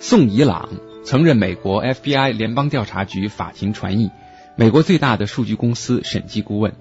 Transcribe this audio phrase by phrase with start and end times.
[0.00, 0.68] 宋怡朗
[1.04, 4.10] 曾任美国 FBI 联邦调查局法庭传译，
[4.56, 6.74] 美国最大的数据公司审计顾问。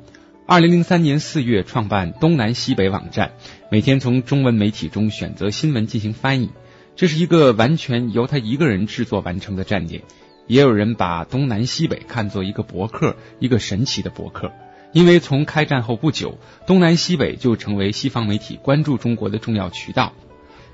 [0.46, 3.32] 二零零三年四月创办东南西北网站，
[3.72, 6.50] 每天从中文媒体中选择新闻进行翻译。
[6.96, 10.04] 这是一个完全由他一个人制作完成的站点。
[10.46, 14.52] 也有人把东南西北看作一个博客，一个神奇的博客。
[14.92, 16.38] 因为从开战后不久，
[16.68, 20.14] 东南西北就成为西方媒体关注中国的重要渠道，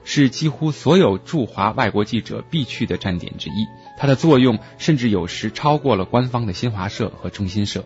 [0.04, 3.68] 是几乎所有驻华外国记者必去的站点之一。
[3.98, 7.86] 它的作用甚至有时超过了官方的新华社和中新社。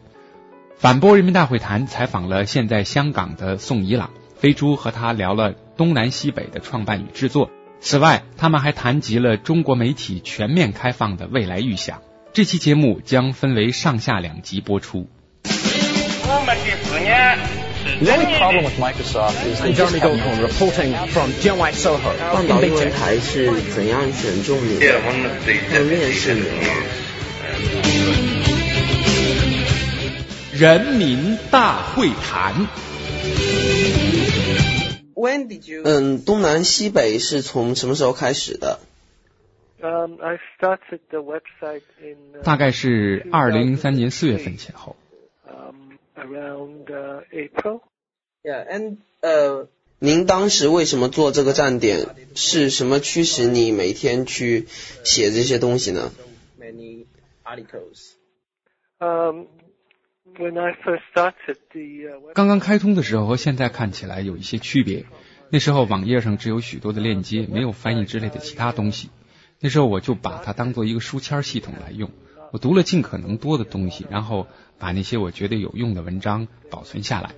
[0.76, 7.50] 反播人民大会谈采访了现在香港的宋怡朗，飞猪和他聊了东南西北的创办与制作。
[7.80, 12.02] 此外，他们还谈及了中国媒体全面开放的未来预想。
[12.34, 15.08] 这期节目将分为上下两集播出。
[15.46, 25.00] 我们的思念 The only problem with Microsoft is they just have reporting from White Soho 半岛英文台是怎样选中你的？
[25.84, 26.44] 面试你？
[30.58, 32.54] 人民大会谈。
[35.14, 35.82] When did you？
[35.84, 38.80] 嗯，东南西北是从什么时候开始的
[39.82, 42.42] ？Um, I started the website in.
[42.44, 44.96] 大概是二零零三年四月份前后。
[46.24, 46.86] Um, around
[47.32, 47.82] April.
[48.44, 52.08] Yeah, and 呃，您当时为什么做这个站点？
[52.36, 54.68] 是什么驱使你每天去
[55.04, 56.12] 写这些东西呢
[56.60, 57.06] ？Many
[57.44, 58.14] articles.
[59.00, 59.48] Um.
[62.34, 65.06] 刚刚开通的时候和现在看起来有一些区别。
[65.50, 69.10] 那时候网页上只有许多的链接，没有翻译之类的其他东西。
[69.60, 72.10] 那时候我就把它当做一个书签系统来用。
[72.54, 74.46] 我读了尽可能多的东西，然后
[74.78, 77.32] 把那些我觉得有用的文章保存下来。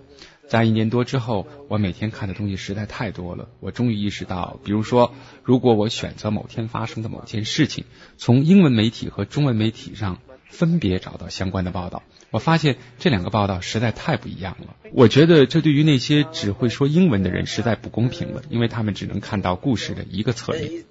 [0.50, 3.48] 在一年多之后，我每天看的东西实在太多了。
[3.62, 7.86] 我终于意识到，比如说，如果我选择某天发生的某件事情，
[8.18, 10.20] 从英文媒体和中文媒体上
[10.58, 12.02] 分别找到相关的报道。
[12.32, 14.76] 我发现这两个报道实在太不一样了。
[14.92, 20.86] 我觉得这对于那些只会说英文的人实在不公平了，因为他们只能看到故事的一个侧面。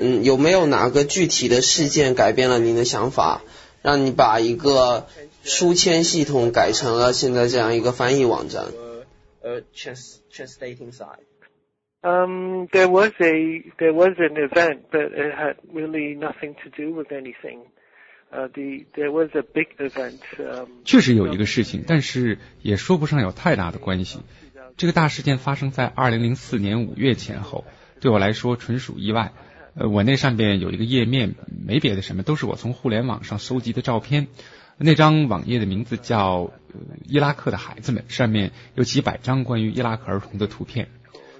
[0.00, 3.42] 嗯，有没有哪个具体的事件改变了您的想法，
[3.82, 5.06] 让你把一个
[5.42, 8.64] 书签系统改成了现在这样一个翻译网站？
[9.42, 11.24] 呃，translating side。
[12.02, 17.10] Um, there was a there was an event, but it had really nothing to do with
[17.10, 17.60] anything.
[18.30, 20.18] 呃，the there was a big event。
[20.84, 24.20] 确实有一个事情，但是也说不上有太大的关系。
[24.76, 27.64] 这个大事件发生在二零零四年五月前后，
[28.00, 29.32] 对我来说纯属意外。
[29.74, 31.34] 呃，我那上边有一个页面，
[31.66, 34.26] 没别的什么，都是我从互联网上搜集的照片。
[34.78, 36.44] 那张网页的名字叫
[37.06, 40.88] 《伊拉克的孩子们》，上面有几百张关于伊拉克儿童的图片。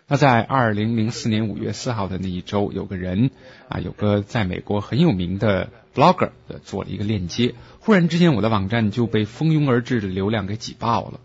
[0.08, 3.30] 那在二零零四年五月四号的那一周，有个人
[3.68, 6.30] 啊，有个在美国很有名的 blogger
[6.62, 11.20] 做了一个链接，忽然之间我的网站就被蜂拥而至的流量给挤爆了。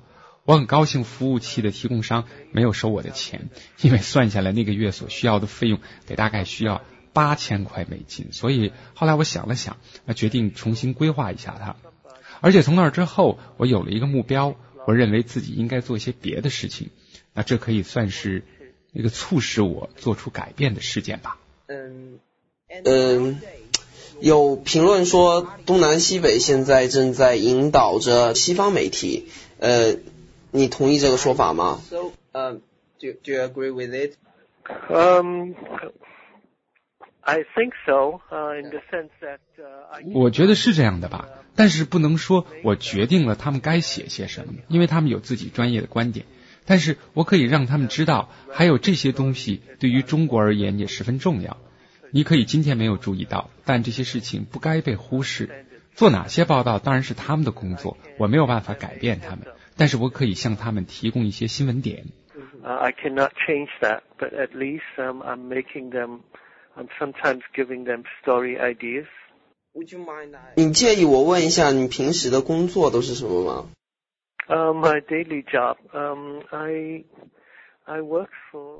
[0.46, 3.50] 我很高兴服务器的提供商没有收我的钱，
[3.82, 6.82] 因为算下来那个月所需要的费用得大概需要
[7.14, 8.32] 八千块美金。
[8.32, 11.76] 所以后来我想了想，那决定重新规划一下它。
[12.40, 14.56] 而且从那之后，我有了一个目标，
[14.88, 16.90] 我认为自己应该做一些别的事情。
[17.34, 18.44] 那这可以算是。
[18.94, 21.40] 一个促使我做出改变的事件吧。
[21.68, 22.20] 嗯
[22.84, 23.40] 嗯，
[24.22, 29.28] 有评论说东南西北现在正在引导着西方媒体，
[29.60, 29.96] 呃，
[30.52, 32.60] 你同意这个说法吗？So, um,
[33.00, 34.14] do do you agree with it?
[34.90, 35.56] Um,
[37.22, 38.22] I think so.
[38.32, 46.26] Uh, in the sense that, uh, 我觉得是这样的吧，但是不能说我决定了他们该写些什么，因为他们有自己专业的观点。
[46.64, 51.58] 但是我可以让他们知道，还有这些东西对于中国而言也十分重要。
[52.12, 55.50] 你可以今天没有注意到，但这些事情不该被忽视。
[55.94, 59.46] 做哪些报道当然是他们的工作，我没有办法改变他们，
[59.78, 62.06] 但是我可以向他们提供一些新闻点。
[62.64, 66.20] I cannot change that, but at least I'm making them,
[66.76, 69.08] I'm sometimes giving them story ideas.
[69.74, 70.36] Would you mind?
[70.56, 73.70] 你介意我问一下，你平时的工作都是什么吗
[74.48, 75.78] ？Uh, my daily job.
[75.94, 77.06] Um, I.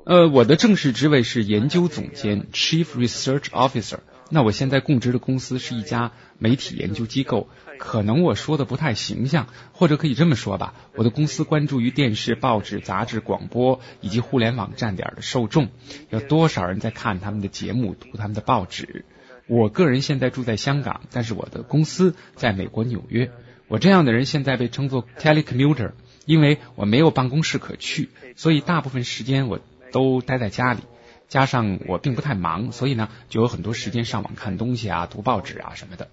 [0.06, 3.98] 呃，我的正式职位是研究总监 （Chief Research Officer）。
[4.30, 7.48] 那我现在供职的公司是一家媒体研究机构。
[7.78, 15.68] 可能我说的不太形象，或者可以这么说吧，我的公司关注于电视、报纸、杂志、广播以及互联网站点的受众，
[16.08, 19.04] 有多少人在看他们的节目、读他们的报纸。
[19.48, 23.30] 我个人现在住在香港，但是我的公司在美国纽约。
[23.68, 25.92] 我这样的人现在被称作 telecommuter，
[26.32, 29.60] 因为我没有办公室可去，所以大部分时间我
[29.92, 30.80] 都待在家里。
[31.28, 36.08] 加上我并不太忙，所以呢，就有很多时间上网看东西啊、读报纸啊什么的。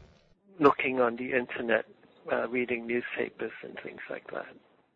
[0.59, 1.83] Looking on the internet,
[2.27, 4.45] uh, reading newspapers and things like that.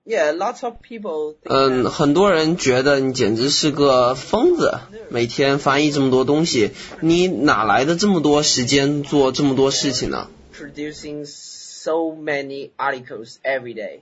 [0.05, 1.35] Yeah, lots of people.
[1.43, 4.79] 嗯，很多人觉得你简直是个疯子，
[5.09, 6.71] 每天翻译这么多东西，
[7.01, 13.99] 你哪来的这么多时间做这么多事情呢？Producing so many articles every day.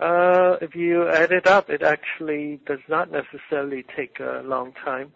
[0.00, 5.10] Uh, if you add it up, it actually does not necessarily take a long time.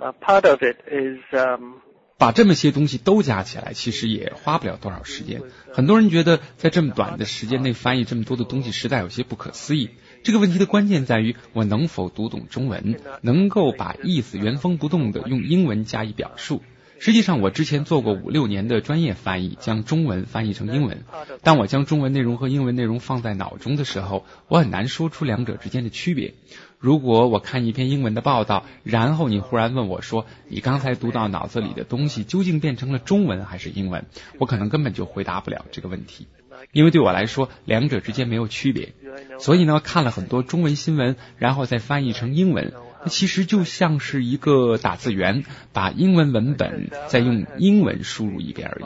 [0.00, 1.82] Uh, part of it is um,
[2.16, 5.42] 把这么些东西都加起来，其实也花不了多少时间。
[5.72, 9.90] 很多人觉得在这么短的时间内翻译这么多的东西，实在有些不可思议。
[10.22, 16.62] 这个问题的关键在于我能否读懂中文，能够把意思原封不动的用英文加以表述。
[17.04, 21.04] 实际上，我之前做过五六年的专业翻译，将中文翻译成英文。
[21.42, 26.32] 当我将中文内容和英文内容放在脑中的时候，我很难说出两者之间的区别。
[26.78, 34.06] 如果我看一篇英文的报道，然后你忽然问我说：“你刚才读到脑子里的东西究竟变成了中文还是英文？”
[34.40, 36.26] 我可能根本就回答不了这个问题，
[36.72, 38.94] 因为对我来说，两者之间没有区别。
[39.38, 42.72] 所以呢，看了很多中文新闻，然后再翻译成英文，
[43.05, 45.43] 其实就像是一个打字员
[45.73, 48.85] 把英文文本再用英文输入一遍而已。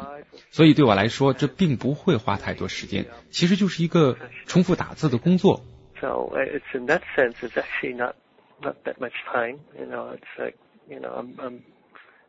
[0.51, 5.63] 所以对我来说，这并不会花太多时间，其实就是一个重复打字的工作。
[5.99, 8.15] So uh, it's in that sense, it's actually not
[8.61, 9.59] not that much time.
[9.77, 10.57] You know, it's like
[10.87, 11.61] you know, I'm I'm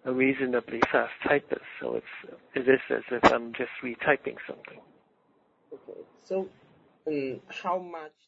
[0.05, 2.15] a reasonably fast typist, so it's
[2.55, 4.81] it is as if I'm just retyping something.
[5.73, 6.49] Okay, so
[7.06, 8.28] um, how much time?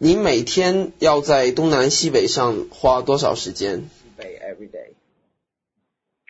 [0.00, 3.80] 你每天要在东南西北上花多少时间？
[3.80, 4.94] 西北 every day.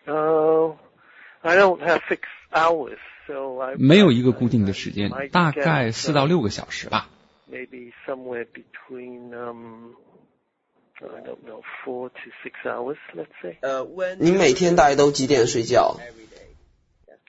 [0.07, 0.75] Uh,
[1.43, 3.75] I don't have fixed hours, so I.
[3.77, 7.11] 没有一个固定的时间，大概四到六个小时吧。
[7.51, 9.95] maybe somewhere between um
[11.01, 13.59] I don't know four to six hours, let's say.
[13.61, 13.87] 呃，
[14.19, 15.99] 你每天大概都几点睡觉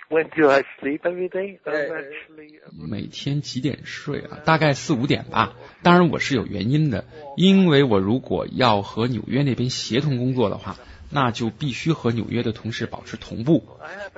[0.09, 1.59] ？When do I sleep every day?
[1.63, 4.39] Actually, 每天几点睡啊？
[4.43, 5.55] 大概四五点吧。
[5.83, 7.05] 当然我是有原因的，
[7.37, 10.77] 因为我如果要和纽约那边协同工作的话。
[11.11, 13.63] 那就必须和纽约的同事保持同步。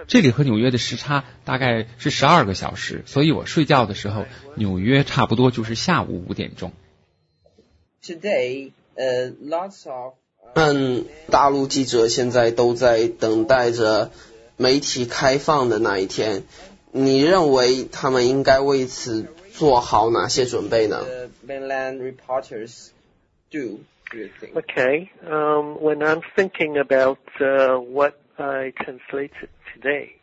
[0.08, 6.74] 这里和纽约的时差大概是十二个小时，所以我睡觉的时候，纽约差不多就是下午五点钟。
[8.04, 10.16] Today, uh, lots of
[10.54, 14.12] 嗯，大陆记者现在都在等待着
[14.61, 16.45] 媒体开放的那一天。
[16.93, 21.05] 你认为他们应该为此做好哪些准备呢？
[21.47, 22.89] Mainland reporters
[23.51, 23.81] do.
[24.55, 25.11] Okay.
[25.27, 30.17] Um, when I'm thinking about uh, what I translated today.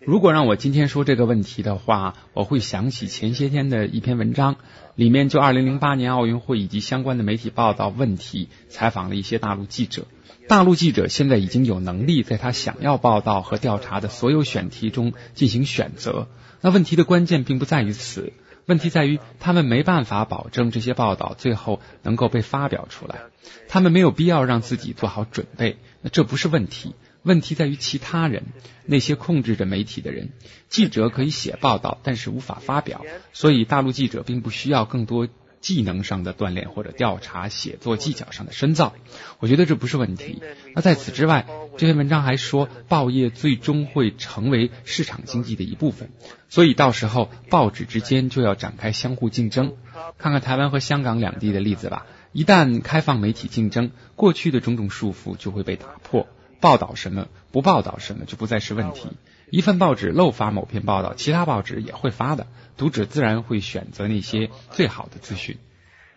[0.00, 4.56] 如果让我今天说这个问题的话，我会想起前些天的一篇文章，
[4.94, 10.06] 里面就2008年奥运会以及相关的媒体报道问题，采访了一些大陆记者。
[10.46, 16.28] 大陆记者现在已经有能力在他想要报道和调查的所有选题中进行选择。
[16.60, 18.34] 那问题的关键并不在于此。
[18.66, 23.20] 问题在于，他们没办法保证这些报道最后能够被发表出来，
[23.68, 25.78] 他们没有必要让自己做好准备。
[26.02, 26.94] 那这不是问题，
[27.24, 28.44] 问题在于其他人，
[28.86, 30.30] 那些控制着媒体的人。
[30.68, 35.26] 记者可以写报道，但是无法发表，所以大陆记者并不需要更多。
[35.60, 38.92] 技能上的锻炼或者调查写作技巧上的深造，
[39.38, 40.42] 我觉得这不是问题。
[40.74, 41.46] 那在此之外，
[41.78, 46.10] 这篇文章还说，报业最终会成为市场经济的一部分，
[46.50, 49.72] 所以到时候报纸之间就要展开相互竞争。
[50.18, 56.28] 看看台湾和香港两地的例子吧，一旦开放媒体竞争，过去的种种束缚就会被打破，
[56.64, 59.10] 报道什么不报道什么就不再是问题。
[59.50, 62.46] 一份报纸漏发某篇报道，其他报纸也会发的，
[62.78, 65.58] 读者自然会选择那些最好的资讯。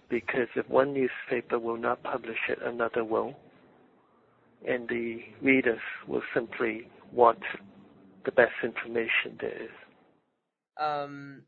[0.10, 3.34] Because if one newspaper will not publish it, another will,
[4.66, 7.42] and the readers will simply want
[8.24, 9.72] the best information there is.
[10.78, 11.42] Um,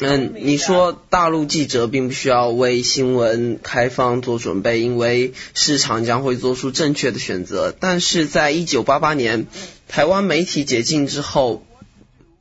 [0.00, 7.74] 嗯，你说大陆记者并不需要为新闻开放做准备，因为市场将会做出正确的选择。
[7.78, 9.46] 但是在一九八八年
[9.88, 11.64] 台湾媒体解禁之后，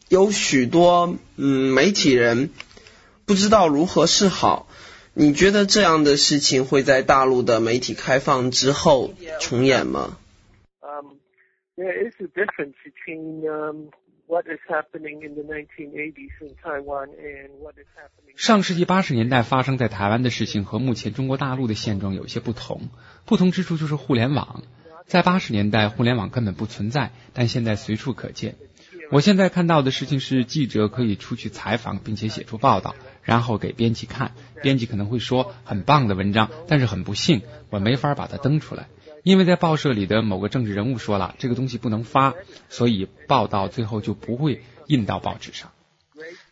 [0.09, 2.49] 有许多嗯媒体人
[3.25, 4.67] 不知道如何是好。
[5.13, 10.17] 你觉得这样的事情会在大陆的媒体开放之后重演吗？
[10.81, 11.19] 嗯
[11.77, 13.41] ，There is a difference between
[14.33, 18.33] what is happening in the 1980s in Taiwan and what is happening.
[18.35, 22.89] 上世纪八十年代发生在台湾的事情和目前中国大陆的现状有些不同，
[23.25, 24.63] 不同之处就是互联网。
[25.05, 28.55] 在八十年代，互联网根本不存在，但现在随处可见。
[29.11, 34.31] 我现在看到的事情是，记者可以出去采访，并且写出报道，然后给编辑看。
[34.63, 38.87] 编辑可能会说很棒的文章，但是很不幸，我没法把它登出来，
[39.23, 42.35] 因为在报社里的某个政治人物说了这个东西不能发，
[42.69, 45.71] 所以报道最后就不会印到报纸上。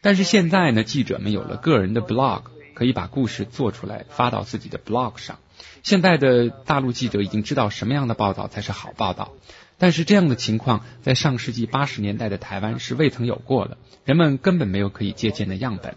[0.02, 5.40] 但是现在呢，记者们有了个人的 blog，可以把故事做出来发到自己的 blog 上。
[5.84, 9.34] 现在的大陆记者已经知道什么样的报道才是好报道，
[9.78, 15.96] 但是这样的情况在上世纪八十年代的台湾是未曾有过的，人们根本没有可以借鉴的样本。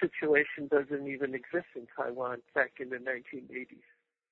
[0.00, 3.84] Situation doesn't even exist in Taiwan back in the 1980s.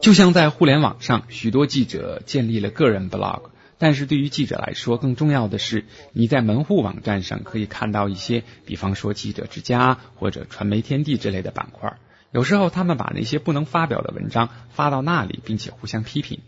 [0.00, 3.50] 就像在互联网上，许多记者建立了个人 blog。
[3.76, 11.98] 但是对于记者来说，更重要的是，你在门户网站上可以看到一些，比方说记者之家或者传媒天地之类的板块。
[12.30, 16.40] 有时候他们把那些不能发表的文章发到那里，并且互相批评。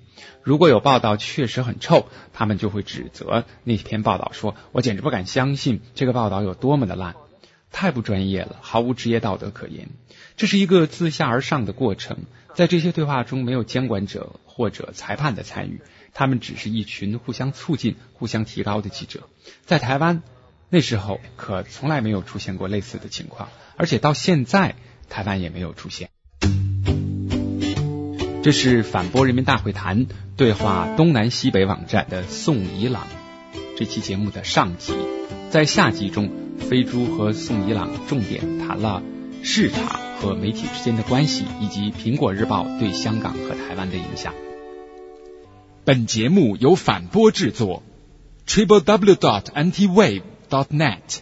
[0.42, 7.16] 如果有报道确实很臭，他们就会指责那篇报道，说我简直不敢相信这个报道有多么的烂，
[7.70, 9.88] 太不专业了，毫无职业道德可言。
[10.36, 12.18] 这是一个自下而上的过程，
[12.54, 15.80] 在这些对话中没有监管者或者裁判的参与。
[16.12, 19.28] 他们只是一群互相促进、互相提高的记者。
[19.66, 20.22] 在台湾
[20.70, 24.74] 那时候，可从来没有出现过类似的情况，而且到现在，
[25.10, 26.08] 台湾也没有出现。
[28.42, 30.06] 这是反驳人民大会谈
[30.36, 33.06] 对话东南西北网站的宋怡朗
[33.76, 34.94] 这期节目的上集。
[35.50, 39.02] 在下集中，飞猪和宋怡朗重点谈了
[39.42, 44.34] 市场和媒体之间的关系，以及苹果日报对香港和台湾的影响。
[45.84, 47.82] 本节目由反播制作
[48.46, 51.20] ，triplew dot ntwave dot net。